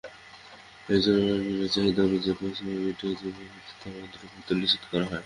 [0.89, 5.19] এজন্য রণবীরের চাহিদা অনুযায়ী পারিশ্রমিক মিটিয়ে বিজ্ঞাপনচিত্রটিতে তাঁর অন্তর্ভুক্তি নিশ্চিত করা হয়।